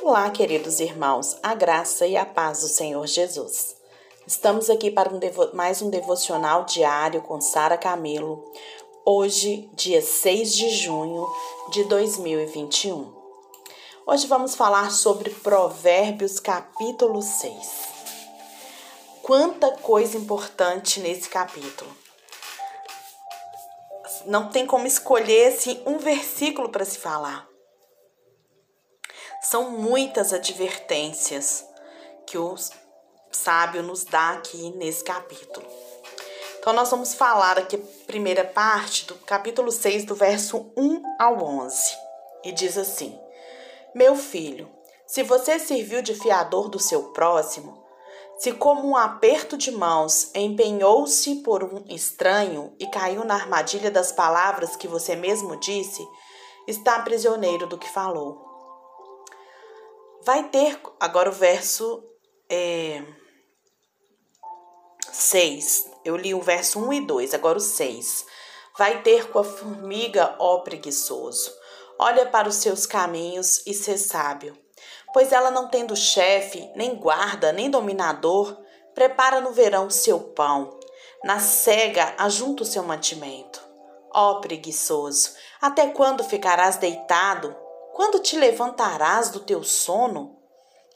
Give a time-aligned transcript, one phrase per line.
[0.00, 3.76] Olá, queridos irmãos, a graça e a paz do Senhor Jesus.
[4.26, 5.18] Estamos aqui para um
[5.52, 8.44] mais um devocional diário com Sara Camelo,
[9.04, 11.28] hoje, dia 6 de junho
[11.72, 13.12] de 2021.
[14.06, 17.54] Hoje vamos falar sobre Provérbios, capítulo 6.
[19.20, 21.90] Quanta coisa importante nesse capítulo.
[24.26, 27.47] Não tem como escolher assim, um versículo para se falar
[29.50, 31.66] são muitas advertências
[32.26, 32.54] que o
[33.32, 35.66] sábio nos dá aqui nesse capítulo.
[36.58, 41.96] Então, nós vamos falar aqui primeira parte do capítulo 6, do verso 1 ao 11.
[42.44, 43.18] E diz assim:
[43.94, 44.68] Meu filho,
[45.06, 47.82] se você serviu de fiador do seu próximo,
[48.38, 54.12] se como um aperto de mãos empenhou-se por um estranho e caiu na armadilha das
[54.12, 56.06] palavras que você mesmo disse,
[56.66, 58.47] está prisioneiro do que falou.
[60.24, 62.04] Vai ter agora o verso
[62.50, 63.02] é,
[65.12, 65.90] 6.
[66.04, 68.26] Eu li o verso 1 e 2, agora o 6.
[68.76, 71.52] Vai ter com a formiga, ó preguiçoso.
[71.98, 74.56] Olha para os seus caminhos e ser sábio.
[75.12, 78.56] Pois ela não tendo chefe, nem guarda, nem dominador,
[78.94, 80.78] prepara no verão seu pão.
[81.24, 83.60] Na cega ajunta o seu mantimento.
[84.14, 87.56] Ó preguiçoso, até quando ficarás deitado?
[87.98, 90.38] Quando te levantarás do teu sono?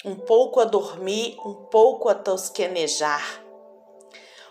[0.04, 3.42] Um pouco a dormir, um pouco a tosquenejar,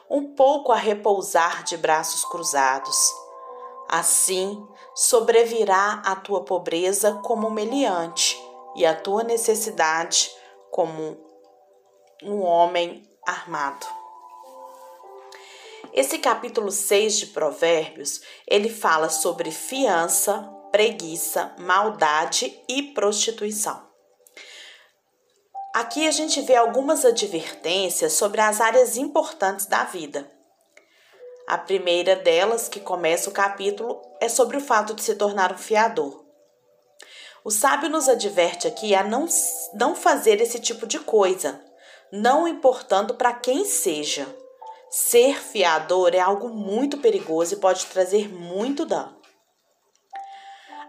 [0.10, 2.98] um pouco a repousar de braços cruzados.
[3.88, 8.38] Assim sobrevirá a tua pobreza como meliante
[8.76, 10.30] e a tua necessidade
[10.70, 11.18] como
[12.22, 13.88] um homem armado.
[15.94, 23.90] Esse capítulo 6 de Provérbios, ele fala sobre fiança, preguiça, maldade e prostituição.
[25.74, 30.30] Aqui a gente vê algumas advertências sobre as áreas importantes da vida.
[31.48, 35.58] A primeira delas, que começa o capítulo, é sobre o fato de se tornar um
[35.58, 36.26] fiador.
[37.44, 39.28] O sábio nos adverte aqui a não,
[39.74, 41.60] não fazer esse tipo de coisa,
[42.12, 44.28] não importando para quem seja.
[44.90, 49.21] Ser fiador é algo muito perigoso e pode trazer muito dano.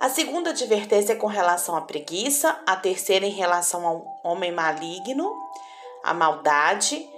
[0.03, 5.33] A segunda advertência é com relação à preguiça, a terceira em relação ao homem maligno,
[6.03, 7.09] a maldade,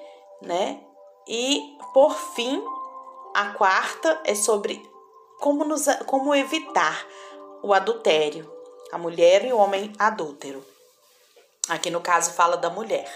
[0.43, 0.79] né?
[1.27, 2.63] E por fim,
[3.33, 4.87] a quarta é sobre
[5.41, 7.07] como, nos, como evitar
[7.63, 8.53] o adultério,
[8.93, 10.63] a mulher e o homem adúltero.
[11.71, 13.09] Aqui no caso fala da mulher.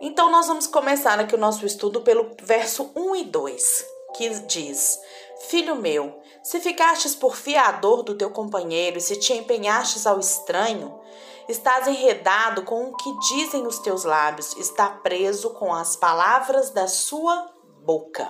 [0.00, 4.98] Então nós vamos começar aqui o nosso estudo pelo verso 1 e 2, que diz:
[5.38, 10.98] Filho meu, se ficastes por fiador do teu companheiro e se te empenhastes ao estranho,
[11.46, 16.88] estás enredado com o que dizem os teus lábios, está preso com as palavras da
[16.88, 17.52] sua
[17.84, 18.28] boca.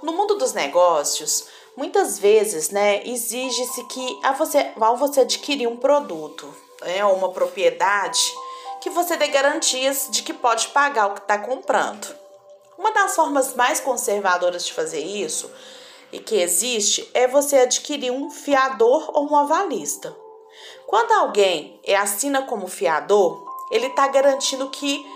[0.00, 1.46] No mundo dos negócios,
[1.76, 7.32] muitas vezes, né, exige-se que a você, ao você adquirir um produto, né, ou uma
[7.32, 8.32] propriedade,
[8.80, 12.16] que você dê garantias de que pode pagar o que está comprando.
[12.78, 15.50] Uma das formas mais conservadoras de fazer isso
[16.12, 20.16] e que existe é você adquirir um fiador ou um avalista.
[20.86, 25.06] Quando alguém é assina como fiador, ele está garantindo que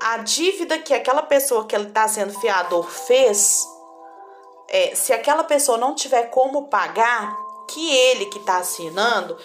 [0.00, 3.66] a dívida que aquela pessoa que ele está sendo fiador fez,
[4.68, 7.36] é, se aquela pessoa não tiver como pagar,
[7.68, 9.36] que ele que está assinando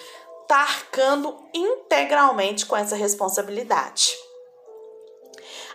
[0.41, 4.17] está arcando integralmente com essa responsabilidade.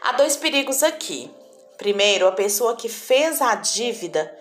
[0.03, 1.31] Há dois perigos aqui.
[1.79, 4.36] Primeiro, a pessoa que fez a dívida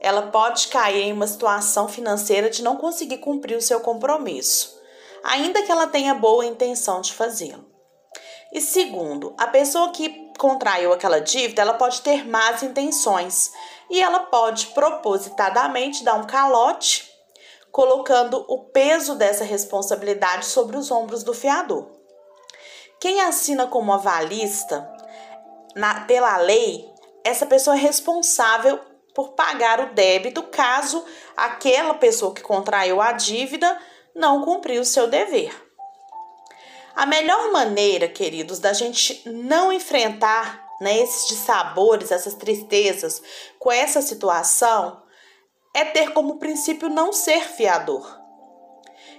[0.00, 4.80] ela pode cair em uma situação financeira de não conseguir cumprir o seu compromisso,
[5.22, 7.68] ainda que ela tenha boa intenção de fazê-lo.
[8.52, 13.52] E segundo, a pessoa que contraiu aquela dívida, ela pode ter más intenções
[13.90, 17.08] e ela pode propositadamente dar um calote,
[17.70, 21.90] colocando o peso dessa responsabilidade sobre os ombros do fiador.
[22.98, 24.90] Quem assina como avalista,
[25.76, 26.90] na, pela lei,
[27.22, 28.80] essa pessoa é responsável
[29.20, 31.04] por pagar o débito caso
[31.36, 33.78] aquela pessoa que contraiu a dívida
[34.14, 35.54] não cumpriu o seu dever.
[36.96, 43.22] A melhor maneira, queridos, da gente não enfrentar né, esses dissabores, essas tristezas
[43.58, 45.02] com essa situação
[45.74, 48.19] é ter como princípio não ser fiador.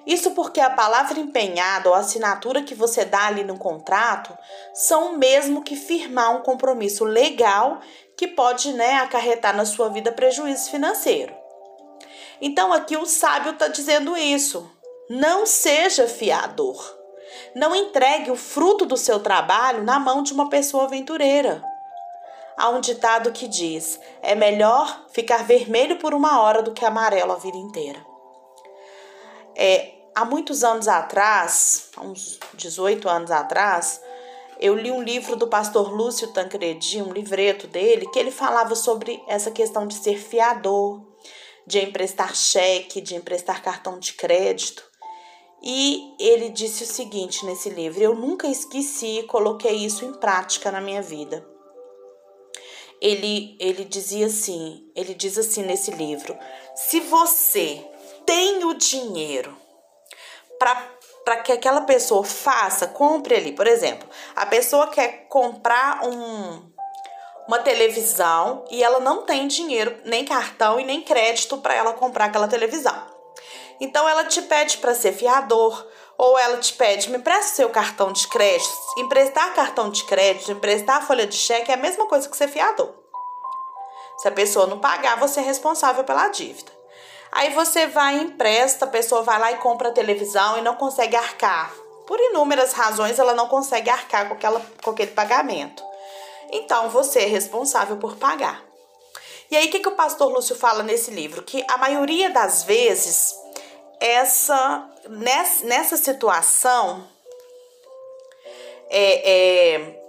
[0.06, 4.36] Isso porque a palavra empenhada ou a assinatura que você dá ali no contrato
[4.74, 7.80] são o mesmo que firmar um compromisso legal
[8.18, 11.36] que pode né, acarretar na sua vida prejuízo financeiro.
[12.42, 14.70] Então aqui o sábio está dizendo isso.
[15.10, 16.98] Não seja fiador.
[17.54, 21.64] Não entregue o fruto do seu trabalho na mão de uma pessoa aventureira.
[22.58, 27.32] Há um ditado que diz: é melhor ficar vermelho por uma hora do que amarelo
[27.32, 28.11] a vida inteira.
[29.64, 34.02] É, há muitos anos atrás, uns 18 anos atrás,
[34.60, 39.22] eu li um livro do pastor Lúcio Tancredi, um livreto dele, que ele falava sobre
[39.28, 41.06] essa questão de ser fiador,
[41.68, 44.84] de emprestar cheque, de emprestar cartão de crédito.
[45.62, 50.72] E ele disse o seguinte nesse livro: Eu nunca esqueci e coloquei isso em prática
[50.72, 51.48] na minha vida.
[53.00, 56.36] Ele, ele dizia assim, ele diz assim nesse livro:
[56.76, 57.91] se você
[58.26, 59.58] tem o dinheiro
[60.58, 66.72] para que aquela pessoa faça, compre ali, por exemplo, a pessoa quer comprar um,
[67.48, 72.26] uma televisão e ela não tem dinheiro, nem cartão e nem crédito para ela comprar
[72.26, 73.12] aquela televisão.
[73.80, 75.88] Então ela te pede para ser fiador,
[76.22, 78.72] ou ela te pede, me empresta seu cartão de crédito.
[78.98, 82.94] Emprestar cartão de crédito, emprestar folha de cheque é a mesma coisa que ser fiador.
[84.20, 86.72] Se a pessoa não pagar, você é responsável pela dívida.
[87.32, 90.76] Aí você vai e empresta, a pessoa vai lá e compra a televisão e não
[90.76, 91.74] consegue arcar.
[92.06, 95.84] Por inúmeras razões, ela não consegue arcar com, aquela, com aquele pagamento.
[96.52, 98.62] Então você é responsável por pagar.
[99.50, 101.44] E aí, o que, que o pastor Lúcio fala nesse livro?
[101.44, 103.36] Que a maioria das vezes
[104.00, 107.08] essa nessa, nessa situação
[108.90, 110.02] é, é,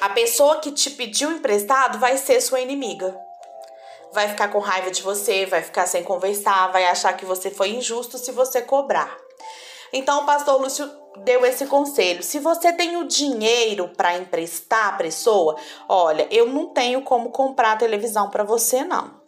[0.00, 3.18] a pessoa que te pediu emprestado vai ser sua inimiga.
[4.14, 7.70] Vai ficar com raiva de você, vai ficar sem conversar, vai achar que você foi
[7.70, 9.18] injusto se você cobrar.
[9.92, 10.88] Então o pastor Lúcio
[11.18, 12.22] deu esse conselho.
[12.22, 15.56] Se você tem o dinheiro para emprestar a pessoa,
[15.88, 19.20] olha, eu não tenho como comprar televisão para você não.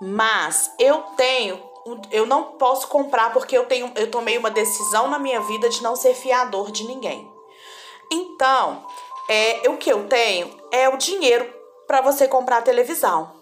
[0.00, 1.68] Mas eu tenho
[2.10, 5.82] eu não posso comprar porque eu tenho eu tomei uma decisão na minha vida de
[5.82, 7.30] não ser fiador de ninguém.
[8.10, 8.84] Então,
[9.28, 13.39] é, o que eu tenho é o dinheiro para você comprar a televisão.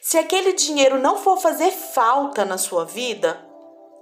[0.00, 3.44] Se aquele dinheiro não for fazer falta na sua vida,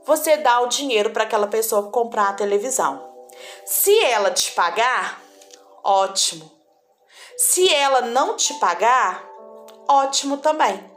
[0.07, 3.13] você dá o dinheiro para aquela pessoa comprar a televisão.
[3.65, 5.21] Se ela te pagar,
[5.83, 6.51] ótimo.
[7.37, 9.25] Se ela não te pagar,
[9.89, 10.93] ótimo também.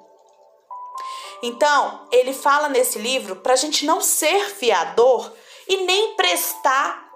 [1.42, 5.32] Então, ele fala nesse livro para a gente não ser fiador
[5.68, 7.08] e nem prestar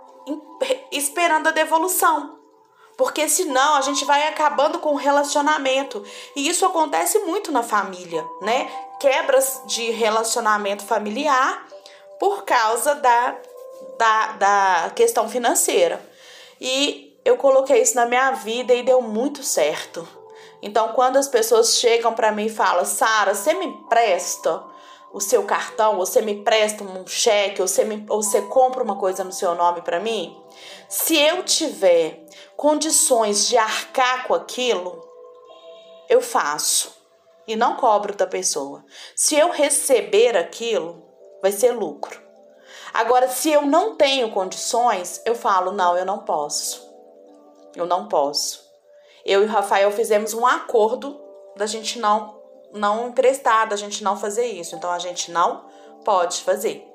[0.92, 2.41] esperando a devolução.
[3.02, 6.06] Porque senão a gente vai acabando com o relacionamento.
[6.36, 8.72] E isso acontece muito na família, né?
[9.00, 11.66] Quebras de relacionamento familiar
[12.20, 13.36] por causa da,
[13.98, 16.00] da, da questão financeira.
[16.60, 20.08] E eu coloquei isso na minha vida e deu muito certo.
[20.62, 24.64] Então, quando as pessoas chegam para mim e falam, Sara, você me empresta
[25.12, 28.98] o seu cartão, você me presta um cheque, ou você, me, ou você compra uma
[28.98, 30.40] coisa no seu nome para mim?
[30.88, 32.21] Se eu tiver
[32.62, 35.04] condições de arcar com aquilo,
[36.08, 36.96] eu faço
[37.48, 38.86] e não cobro da pessoa.
[39.16, 41.04] Se eu receber aquilo,
[41.42, 42.22] vai ser lucro.
[42.94, 46.90] Agora, se eu não tenho condições, eu falo: não, eu não posso.
[47.76, 48.72] Eu não posso
[49.26, 51.20] eu e o Rafael fizemos um acordo
[51.56, 52.40] da gente não
[52.74, 54.76] não emprestar, da gente não fazer isso.
[54.76, 55.66] Então a gente não
[56.06, 56.88] pode fazer.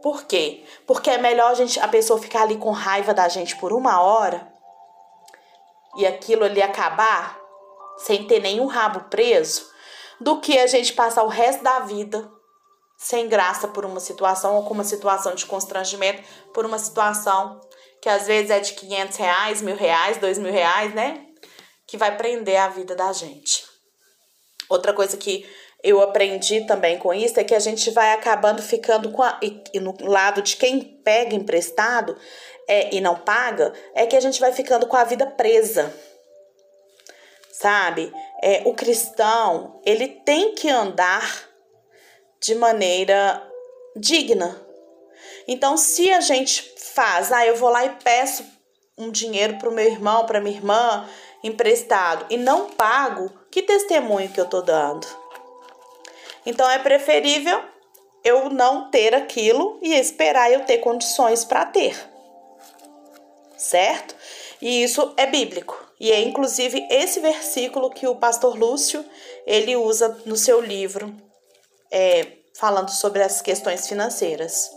[0.00, 0.64] Por quê?
[0.86, 4.00] Porque é melhor a, gente, a pessoa ficar ali com raiva da gente por uma
[4.00, 4.55] hora
[5.96, 7.38] e aquilo ali acabar
[7.98, 9.70] sem ter nenhum rabo preso,
[10.20, 12.30] do que a gente passar o resto da vida
[12.96, 16.22] sem graça por uma situação ou com uma situação de constrangimento,
[16.54, 17.60] por uma situação
[18.00, 21.26] que às vezes é de 500 reais, mil reais, dois mil reais, né?
[21.86, 23.64] que vai prender a vida da gente.
[24.68, 25.48] Outra coisa que
[25.82, 29.62] eu aprendi também com isso é que a gente vai acabando ficando com a, e,
[29.74, 32.16] e no lado de quem pega emprestado
[32.66, 35.94] é, e não paga, é que a gente vai ficando com a vida presa.
[37.52, 38.12] Sabe?
[38.42, 41.48] É, o cristão, ele tem que andar
[42.40, 43.42] de maneira
[43.94, 44.60] digna.
[45.48, 48.44] Então, se a gente faz, ah, eu vou lá e peço
[48.98, 51.08] um dinheiro para o meu irmão, para minha irmã,
[51.42, 55.06] emprestado e não pago, que testemunho que eu tô dando?
[56.46, 57.60] Então é preferível
[58.24, 61.96] eu não ter aquilo e esperar eu ter condições para ter.
[63.56, 64.14] Certo?
[64.62, 65.84] E isso é bíblico.
[65.98, 69.04] E é inclusive esse versículo que o pastor Lúcio
[69.46, 71.14] ele usa no seu livro,
[71.90, 72.26] é,
[72.58, 74.70] falando sobre as questões financeiras.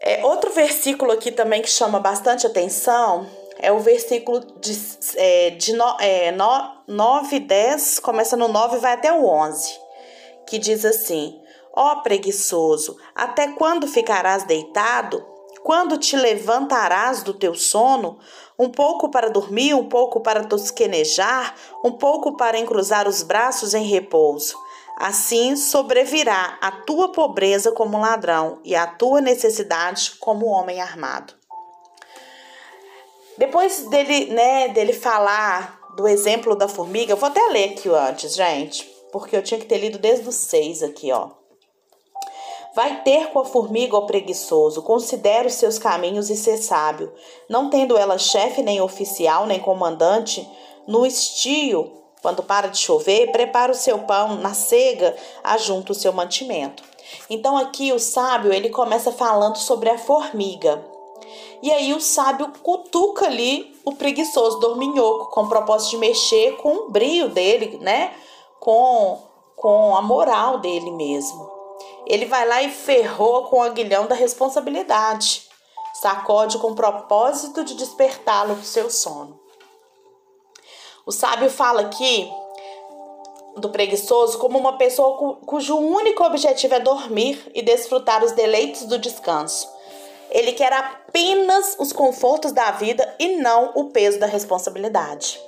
[0.00, 3.28] É, outro versículo aqui também que chama bastante atenção
[3.58, 4.76] é o versículo de,
[5.16, 9.78] é, de no, é, no, 9 10, começa no 9 e vai até o 11,
[10.52, 11.40] que diz assim:
[11.72, 15.24] Ó preguiçoso, até quando ficarás deitado?
[15.62, 18.18] Quando te levantarás do teu sono?
[18.58, 23.84] Um pouco para dormir, um pouco para tosquenejar, um pouco para encruzar os braços em
[23.84, 24.58] repouso.
[24.98, 31.32] Assim sobrevirá a tua pobreza como ladrão e a tua necessidade como homem armado.
[33.38, 38.34] Depois dele, né, dele falar do exemplo da formiga, eu vou até ler aqui antes,
[38.34, 41.28] gente, porque eu tinha que ter lido desde o 6 aqui, ó.
[42.74, 47.12] Vai ter com a formiga, ó preguiçoso, considera os seus caminhos e ser sábio,
[47.48, 50.48] não tendo ela chefe, nem oficial, nem comandante,
[50.88, 56.12] no estio quando para de chover, prepara o seu pão na cega, ajunta o seu
[56.12, 56.84] mantimento.
[57.28, 60.82] Então aqui o sábio, ele começa falando sobre a formiga.
[61.60, 66.86] E aí o sábio cutuca ali o preguiçoso dorminhoco com o propósito de mexer com
[66.86, 68.14] o brio dele, né?
[68.64, 71.48] Com com a moral dele mesmo.
[72.04, 75.48] Ele vai lá e ferrou com o aguilhão da responsabilidade.
[75.94, 79.38] Sacode com o propósito de despertá-lo do seu sono.
[81.06, 82.28] O sábio fala aqui
[83.56, 88.98] do preguiçoso como uma pessoa cujo único objetivo é dormir e desfrutar os deleites do
[88.98, 89.68] descanso.
[90.28, 95.40] Ele quer apenas os confortos da vida e não o peso da responsabilidade.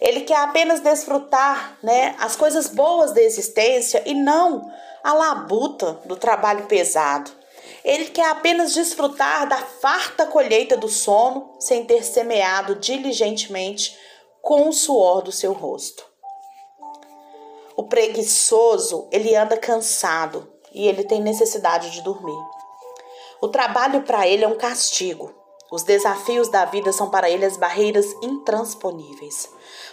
[0.00, 4.70] Ele quer apenas desfrutar né, as coisas boas da existência e não
[5.02, 7.30] a labuta do trabalho pesado.
[7.84, 13.96] Ele quer apenas desfrutar da farta colheita do sono sem ter semeado diligentemente
[14.42, 16.06] com o suor do seu rosto.
[17.76, 22.38] O preguiçoso, ele anda cansado e ele tem necessidade de dormir.
[23.40, 25.32] O trabalho para ele é um castigo.
[25.70, 29.48] Os desafios da vida são para ele as barreiras intransponíveis.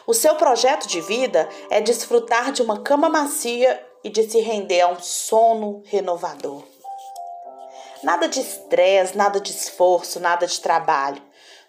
[0.08, 4.82] O seu projeto de vida é desfrutar de uma cama macia e de se render
[4.82, 6.64] a um sono renovador.
[8.04, 11.22] Nada de estresse, nada de esforço, nada de trabalho.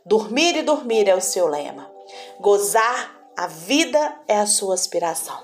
[0.05, 1.91] Dormir e dormir é o seu lema.
[2.39, 5.39] Gozar a vida é a sua aspiração.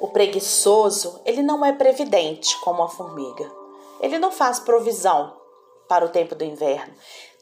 [0.00, 3.50] O preguiçoso, ele não é previdente como a formiga.
[4.00, 5.36] Ele não faz provisão
[5.88, 6.92] para o tempo do inverno.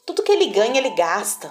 [0.04, 1.50] Tudo que ele ganha, ele gasta.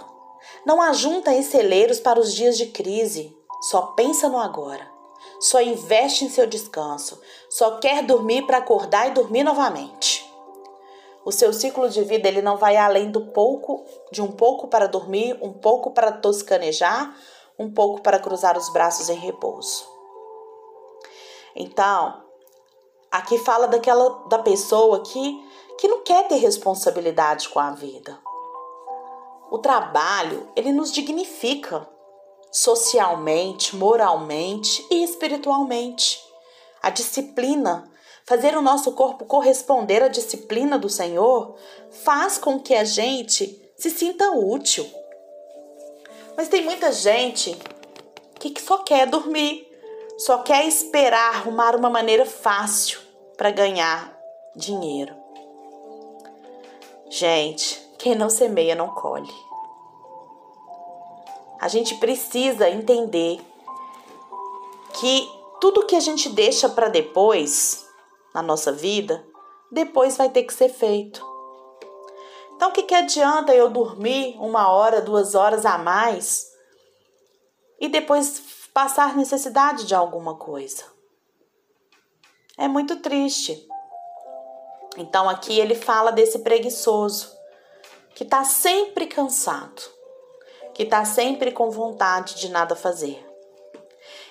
[0.65, 3.35] Não ajunta em celeiros para os dias de crise.
[3.61, 4.91] Só pensa no agora.
[5.39, 7.21] Só investe em seu descanso.
[7.49, 10.23] Só quer dormir para acordar e dormir novamente.
[11.25, 14.87] O seu ciclo de vida ele não vai além do pouco, de um pouco para
[14.87, 17.15] dormir, um pouco para toscanejar,
[17.57, 19.87] um pouco para cruzar os braços em repouso.
[21.55, 22.21] Então,
[23.09, 28.19] aqui fala daquela da pessoa que que não quer ter responsabilidade com a vida.
[29.53, 31.87] O trabalho, ele nos dignifica
[32.51, 36.19] socialmente, moralmente e espiritualmente.
[36.81, 37.87] A disciplina
[38.25, 41.55] fazer o nosso corpo corresponder à disciplina do Senhor,
[41.91, 44.89] faz com que a gente se sinta útil.
[46.35, 47.55] Mas tem muita gente
[48.39, 49.67] que só quer dormir,
[50.17, 52.99] só quer esperar arrumar uma maneira fácil
[53.37, 54.17] para ganhar
[54.55, 55.15] dinheiro.
[57.07, 59.33] Gente, quem não semeia não colhe.
[61.57, 63.39] A gente precisa entender
[64.99, 65.31] que
[65.61, 67.87] tudo que a gente deixa para depois
[68.33, 69.25] na nossa vida,
[69.71, 71.25] depois vai ter que ser feito.
[72.55, 76.51] Então, o que, que adianta eu dormir uma hora, duas horas a mais
[77.79, 80.83] e depois passar necessidade de alguma coisa?
[82.57, 83.65] É muito triste.
[84.97, 87.42] Então, aqui ele fala desse preguiçoso
[88.13, 89.81] que está sempre cansado,
[90.73, 93.25] que está sempre com vontade de nada fazer.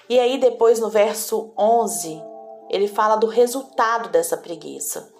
[0.08, 2.22] E aí, depois no verso 11,
[2.70, 5.12] ele fala do resultado dessa preguiça.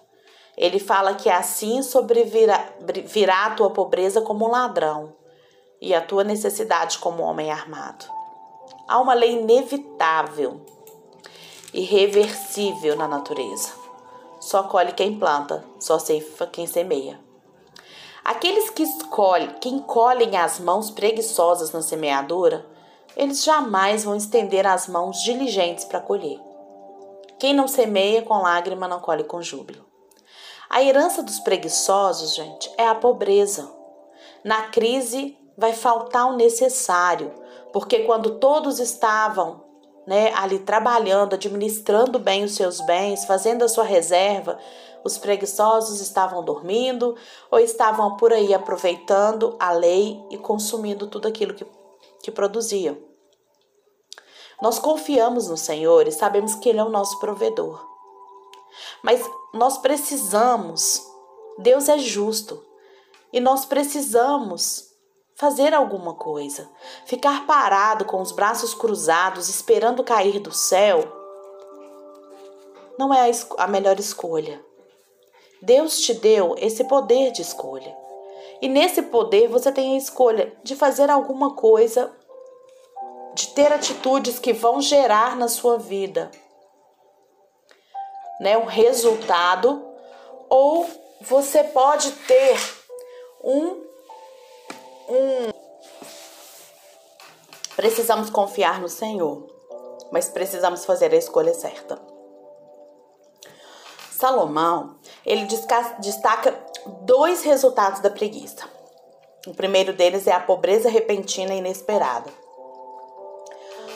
[0.57, 2.75] Ele fala que assim sobrevirá
[3.07, 5.14] virá a tua pobreza como um ladrão
[5.81, 8.04] e a tua necessidade como homem armado.
[8.87, 10.61] Há uma lei inevitável,
[11.73, 13.71] irreversível na natureza.
[14.40, 17.19] Só colhe quem planta, só ceifa quem semeia.
[18.25, 22.64] Aqueles que escolhem, que encolhem as mãos preguiçosas na semeadura,
[23.17, 26.41] eles jamais vão estender as mãos diligentes para colher.
[27.38, 29.85] Quem não semeia com lágrima não colhe com júbilo.
[30.71, 33.71] A herança dos preguiçosos, gente, é a pobreza.
[34.45, 37.33] Na crise vai faltar o necessário,
[37.73, 39.62] porque quando todos estavam
[40.06, 44.59] né, ali trabalhando, administrando bem os seus bens, fazendo a sua reserva,
[45.04, 47.16] os preguiçosos estavam dormindo
[47.50, 51.66] ou estavam por aí aproveitando a lei e consumindo tudo aquilo que,
[52.23, 52.97] que produziam.
[54.61, 57.85] Nós confiamos no Senhor e sabemos que Ele é o nosso provedor.
[59.02, 61.04] Mas nós precisamos,
[61.59, 62.64] Deus é justo,
[63.32, 64.91] e nós precisamos
[65.35, 66.69] fazer alguma coisa.
[67.07, 71.01] Ficar parado com os braços cruzados, esperando cair do céu,
[72.99, 74.65] não é a, a melhor escolha.
[75.61, 77.97] Deus te deu esse poder de escolha.
[78.61, 82.12] E nesse poder você tem a escolha de fazer alguma coisa,
[83.35, 86.31] de ter atitudes que vão gerar na sua vida
[88.43, 89.85] né, um resultado,
[90.51, 90.85] ou
[91.21, 92.59] você pode ter
[93.43, 93.82] um,
[97.76, 99.47] Precisamos confiar no Senhor,
[100.11, 102.00] mas precisamos fazer a escolha certa.
[104.11, 105.47] Salomão, ele
[105.99, 106.57] destaca
[107.02, 108.69] dois resultados da preguiça.
[109.47, 112.31] O primeiro deles é a pobreza repentina e inesperada.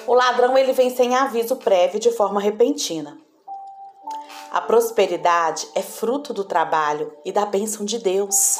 [0.06, 3.18] O ladrão ele vem sem aviso prévio de forma repentina.
[4.50, 8.58] A prosperidade é fruto do trabalho e da bênção de Deus.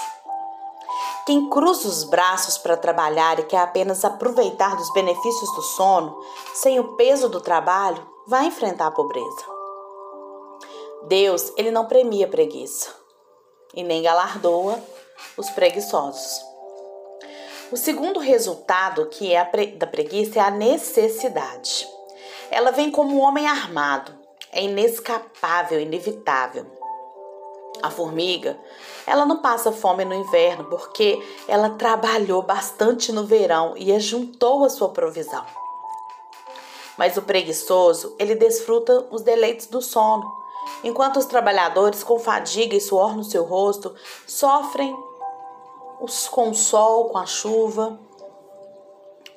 [1.26, 6.16] Quem cruza os braços para trabalhar e quer apenas aproveitar dos benefícios do sono,
[6.54, 9.44] sem o peso do trabalho, vai enfrentar a pobreza.
[11.08, 12.94] Deus, ele não premia preguiça
[13.74, 14.80] e nem galardoa
[15.36, 16.40] os preguiçosos.
[17.72, 21.88] O segundo resultado que é da preguiça é a necessidade.
[22.52, 24.16] Ela vem como um homem armado,
[24.52, 26.75] é inescapável, inevitável.
[27.82, 28.58] A formiga,
[29.06, 34.70] ela não passa fome no inverno porque ela trabalhou bastante no verão e ajuntou a
[34.70, 35.44] sua provisão.
[36.96, 40.24] Mas o preguiçoso, ele desfruta os deleites do sono,
[40.82, 43.94] enquanto os trabalhadores com fadiga e suor no seu rosto
[44.26, 44.96] sofrem
[46.30, 47.98] com o sol, com a chuva.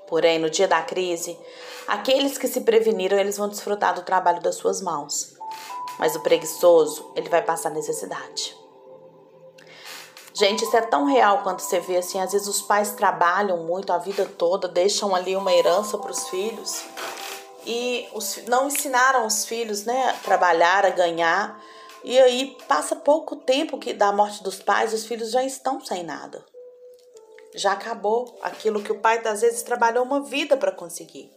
[0.08, 1.38] Porém, no dia da crise,
[1.90, 5.39] Aqueles que se preveniram, eles vão desfrutar do trabalho das suas mãos.
[6.00, 8.58] Mas o preguiçoso, ele vai passar necessidade.
[10.34, 13.92] Gente, isso é tão real quando você vê assim, às vezes os pais trabalham muito
[13.92, 16.86] a vida toda, deixam ali uma herança para os filhos
[17.66, 21.62] e os, não ensinaram os filhos, né, a trabalhar, a ganhar.
[22.04, 26.04] E aí passa pouco tempo que da morte dos pais, os filhos já estão sem
[26.04, 26.46] nada.
[27.54, 31.30] Já acabou aquilo que o pai às vezes trabalhou uma vida para conseguir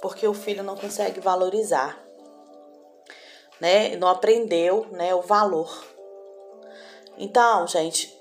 [0.00, 1.98] porque o filho não consegue valorizar,
[3.60, 3.96] né?
[3.96, 5.84] Não aprendeu, né, o valor.
[7.16, 8.16] Então, gente,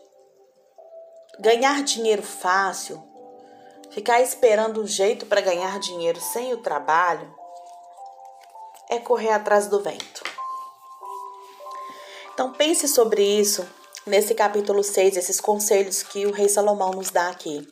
[1.39, 3.01] ganhar dinheiro fácil,
[3.91, 7.33] ficar esperando um jeito para ganhar dinheiro sem o trabalho,
[8.89, 10.23] é correr atrás do vento.
[12.33, 13.67] Então pense sobre isso
[14.05, 17.67] nesse capítulo 6, esses conselhos que o rei Salomão nos dá aqui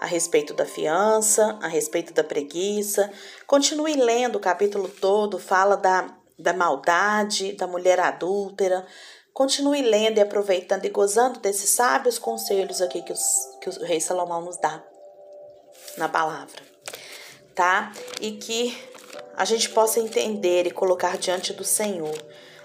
[0.00, 3.12] a respeito da fiança, a respeito da preguiça.
[3.46, 6.08] Continue lendo o capítulo todo, fala da,
[6.40, 8.86] da maldade, da mulher adúltera.
[9.32, 13.22] Continue lendo e aproveitando e gozando desses sábios conselhos aqui que, os,
[13.60, 14.82] que o rei Salomão nos dá
[15.96, 16.60] na palavra,
[17.54, 17.92] tá?
[18.20, 18.76] E que
[19.36, 22.14] a gente possa entender e colocar diante do Senhor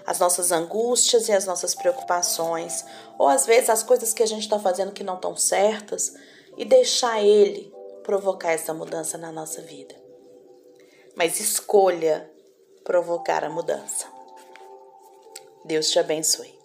[0.06, 2.84] as nossas angústias e as nossas preocupações,
[3.18, 6.14] ou às vezes as coisas que a gente está fazendo que não estão certas,
[6.56, 7.72] e deixar Ele
[8.04, 9.94] provocar essa mudança na nossa vida.
[11.16, 12.30] Mas escolha
[12.86, 14.06] provocar a mudança.
[15.64, 16.55] Deus te abençoe.